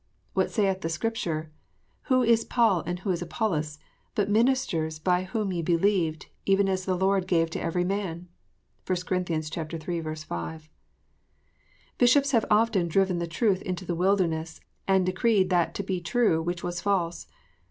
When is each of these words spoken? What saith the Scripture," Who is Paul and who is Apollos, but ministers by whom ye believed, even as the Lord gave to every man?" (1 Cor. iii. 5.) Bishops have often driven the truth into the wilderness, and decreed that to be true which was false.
What 0.33 0.49
saith 0.49 0.81
the 0.81 0.89
Scripture," 0.89 1.51
Who 2.07 2.23
is 2.23 2.43
Paul 2.43 2.81
and 2.87 2.97
who 2.97 3.11
is 3.11 3.21
Apollos, 3.21 3.77
but 4.15 4.31
ministers 4.31 4.97
by 4.97 5.25
whom 5.25 5.53
ye 5.53 5.61
believed, 5.61 6.25
even 6.43 6.67
as 6.67 6.85
the 6.85 6.97
Lord 6.97 7.27
gave 7.27 7.51
to 7.51 7.61
every 7.61 7.83
man?" 7.83 8.27
(1 8.87 8.97
Cor. 9.05 9.19
iii. 9.29 10.15
5.) 10.15 10.69
Bishops 11.99 12.31
have 12.31 12.45
often 12.49 12.87
driven 12.87 13.19
the 13.19 13.27
truth 13.27 13.61
into 13.61 13.85
the 13.85 13.93
wilderness, 13.93 14.59
and 14.87 15.05
decreed 15.05 15.51
that 15.51 15.75
to 15.75 15.83
be 15.83 16.01
true 16.01 16.41
which 16.41 16.63
was 16.63 16.81
false. 16.81 17.27